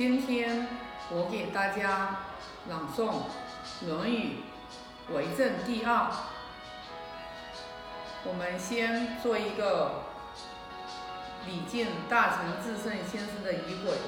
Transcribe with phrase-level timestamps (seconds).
[0.00, 0.66] 今天
[1.10, 2.20] 我给大家
[2.70, 3.10] 朗诵
[3.86, 4.36] 《论语·
[5.14, 6.10] 为政》第二。
[8.24, 10.04] 我们先做一个
[11.46, 13.98] 礼敬大成至圣先生的仪轨，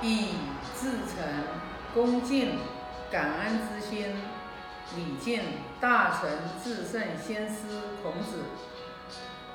[0.00, 0.36] 以
[0.74, 1.44] 至诚
[1.92, 2.60] 恭敬
[3.10, 4.16] 感恩之心，
[4.96, 5.42] 礼敬
[5.82, 6.30] 大成
[6.64, 8.44] 至圣先师孔子。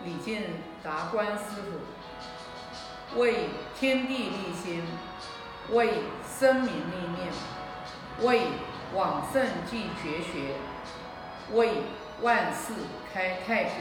[0.05, 0.43] 礼敬
[0.83, 1.63] 达观师
[3.11, 3.49] 傅，为
[3.79, 4.83] 天地立心，
[5.71, 6.03] 为
[6.37, 7.27] 生民立命，
[8.21, 8.41] 为
[8.93, 10.57] 往圣继绝学，
[11.53, 11.81] 为
[12.21, 12.73] 万世
[13.11, 13.73] 开太平。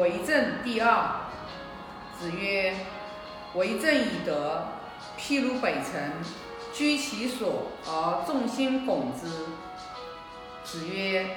[0.00, 1.30] 为政第二，
[2.18, 2.74] 子曰
[3.54, 4.66] ：“为政以德。”
[5.18, 6.12] 譬如北辰，
[6.72, 9.28] 居其所而众星拱之。
[10.62, 11.36] 子曰：“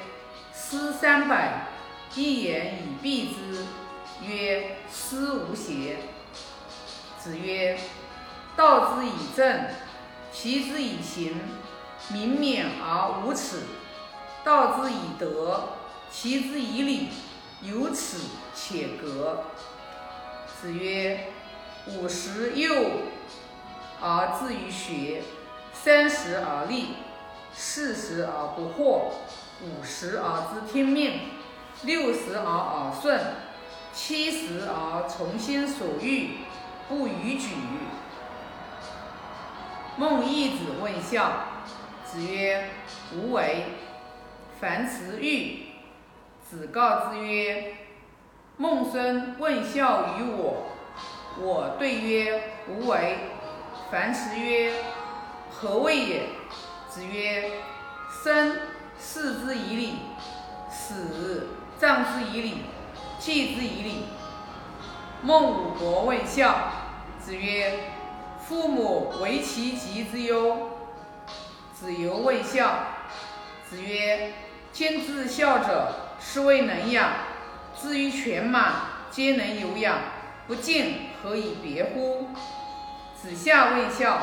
[0.53, 1.67] 诗三百，
[2.16, 3.66] 一言以蔽之。”
[4.25, 5.97] 曰：“诗无邪。”
[7.17, 7.80] 子曰
[8.57, 9.66] ：“道之以政，
[10.31, 11.39] 齐之以刑，
[12.09, 13.59] 民免而无耻；
[14.44, 15.69] 道之以德，
[16.11, 17.07] 齐之以礼，
[17.61, 18.17] 有耻
[18.53, 19.45] 且格。”
[20.59, 21.27] 子曰
[21.88, 22.75] ：“五十又。”
[24.02, 25.22] 而志于学，
[25.73, 26.95] 三十而立，
[27.53, 29.11] 四十而不惑，
[29.61, 31.19] 五十而知天命，
[31.83, 33.19] 六十而耳顺，
[33.94, 36.38] 七十而从心所欲，
[36.88, 37.50] 不逾矩。
[39.97, 41.31] 孟懿子问孝，
[42.06, 42.69] 子曰
[43.13, 43.66] ：“无为。”
[44.61, 45.67] 樊迟欲，
[46.50, 47.75] 子告之曰
[48.56, 50.67] ：“孟孙问孝于我，
[51.39, 53.17] 我对曰：无为。”
[53.91, 54.71] 樊迟曰
[55.49, 56.21] ：“何谓也？”
[56.87, 57.49] 子曰
[58.23, 58.55] ：“生，
[59.01, 59.93] 视之以礼；
[60.69, 61.47] 死，
[61.79, 62.53] 葬之以礼；
[63.19, 64.05] 祭之以礼。”
[65.23, 66.72] 孟武伯问孝，
[67.19, 67.79] 子曰
[68.47, 70.69] ：“父母为其疾之忧。”
[71.73, 72.83] 子游问孝，
[73.67, 74.33] 子曰
[74.72, 77.09] ：“今之孝者，是谓能养。
[77.81, 79.97] 至于犬马，皆能有养，
[80.45, 82.28] 不敬，何以别乎？”
[83.22, 84.22] 子夏问孝，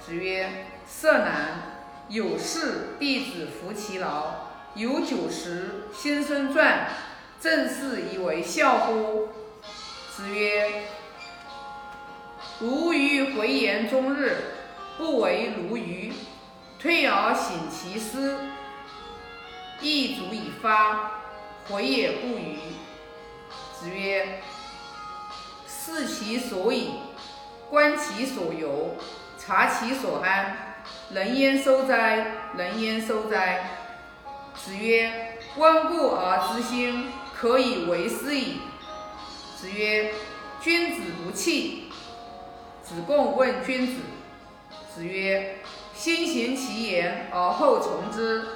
[0.00, 1.76] 子曰：“色难。
[2.08, 6.88] 有事，弟子服其劳；有酒食，先生传。
[7.38, 9.28] 正是以为孝乎？”
[10.16, 10.84] 子曰
[12.58, 14.38] ：“如于回言终日，
[14.96, 16.14] 不为如鱼。
[16.80, 18.38] 退而省其思，
[19.82, 21.20] 亦足以发，
[21.68, 22.56] 回也不愚。”
[23.78, 24.40] 子曰
[25.68, 26.92] ：“视其所以。”
[27.70, 28.96] 观其所由，
[29.38, 30.74] 察其所安，
[31.10, 32.26] 人焉收哉？
[32.56, 33.68] 人焉收哉？
[34.54, 38.60] 子曰：“温故而知新，可以为师矣。”
[39.54, 40.14] 子曰
[40.62, 41.92] ：“君子不器。”
[42.82, 44.00] 子贡问君子。
[44.94, 45.58] 子曰
[45.94, 48.46] ：“先行其言而后从之。”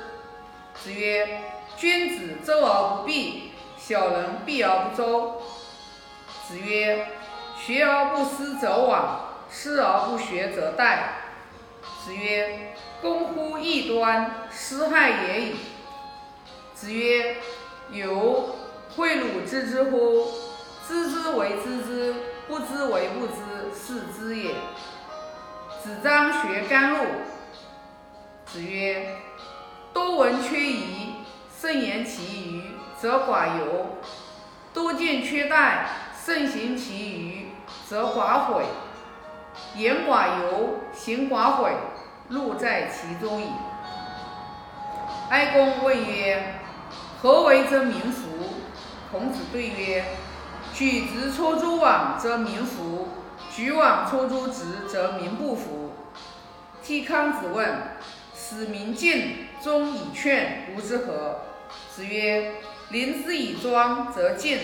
[0.75, 1.43] 子曰
[1.77, 5.43] ：“君子周而不避，小人避而不周。”
[6.49, 7.07] 子曰。
[7.65, 9.03] 学而不思则罔，
[9.49, 10.99] 思而不学则殆。
[12.05, 15.57] 子曰：“攻乎异端，斯害也已。”
[16.75, 17.37] 子曰
[17.93, 18.57] ：“由
[18.97, 20.27] 诲汝知之乎？
[20.89, 22.15] 知之为知之，
[22.49, 24.55] 不知为不知，是知也。”
[25.81, 27.05] 子张学甘露。
[28.45, 29.19] 子曰
[29.95, 31.15] ：“多闻缺仪，
[31.61, 32.63] 慎言其余，
[33.01, 34.01] 则寡尤；
[34.75, 35.85] 多见缺殆，
[36.27, 37.47] 慎行其余。”
[37.89, 38.65] 则寡悔，
[39.77, 41.73] 言寡尤，行寡悔，
[42.29, 43.47] 路在其中矣。
[45.29, 46.55] 哀公问曰
[47.21, 48.29] ：“何为则民服？”
[49.11, 50.05] 孔子对曰
[50.73, 53.09] ：“举直出诸枉，则民服；
[53.55, 55.93] 举枉出诸直，则民不服。”
[56.83, 57.97] 季康子问
[58.35, 61.41] ：“使民敬，忠以劝，吾之何？”
[61.95, 62.55] 子曰
[62.91, 64.61] ：“临之以庄，则敬；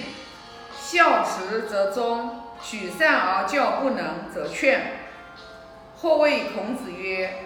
[0.79, 4.99] 孝慈则忠。”举善而教不能，则劝。
[6.01, 7.45] 或谓孔子曰：“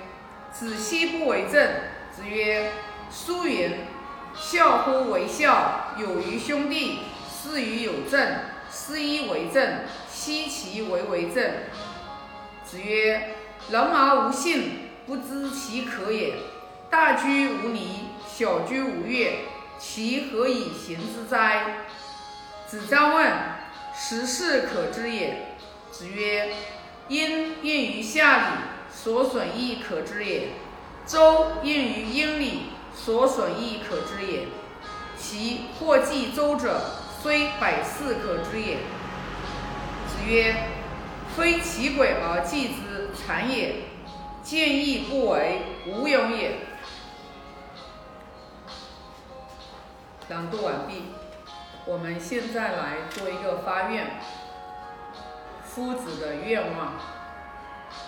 [0.52, 1.68] 子奚不为政？”
[2.14, 2.70] 子曰
[3.10, 3.70] ：“书云
[4.36, 7.00] ：‘孝乎为孝，有于兄弟，
[7.30, 9.80] 施于有政，施一为政，
[10.10, 11.50] 奚其为为政？’”
[12.64, 13.34] 子曰
[13.70, 16.34] ：“人而无信，不知其可也。
[16.90, 19.38] 大居无离，小居无越，
[19.78, 21.86] 其何以行之哉？”
[22.68, 23.32] 子张问。
[24.04, 25.54] 十事可知也。
[25.92, 26.52] 子曰：
[27.06, 28.44] 因便于下礼，
[28.92, 30.48] 所损亦可知也。
[31.06, 32.62] 周应于殷礼，
[32.92, 34.48] 所损亦可知也。
[35.16, 36.80] 其或计周者，
[37.22, 38.78] 虽百四可知也。
[40.08, 40.52] 子曰：
[41.36, 43.84] 非其鬼而计之，谄也；
[44.42, 46.56] 见义不为，无勇也。
[50.28, 51.04] 朗读完毕。
[51.84, 54.20] 我们现在来做一个发愿，
[55.64, 56.92] 夫子的愿望：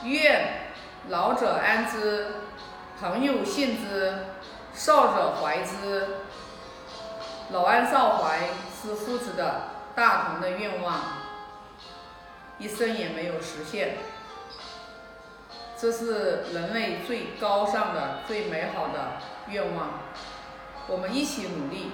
[0.04, 0.70] 愿
[1.08, 2.36] 老者安之，
[3.00, 4.26] 朋友信之，
[4.72, 6.18] 少者怀之。
[7.50, 9.62] 老安少怀是夫子的
[9.96, 11.00] 大同的愿望，
[12.58, 13.96] 一生也没有实现。
[15.76, 19.14] 这是人类最高尚的、最美好的
[19.48, 19.98] 愿望，
[20.86, 21.90] 我们一起努力。